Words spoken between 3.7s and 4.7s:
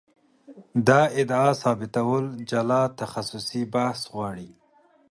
بحث غواړي.